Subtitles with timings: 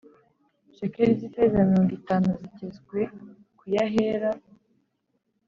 [0.75, 2.99] Shekeli z ifeza mirongo itanu zigezwe
[3.57, 4.31] ku y ahera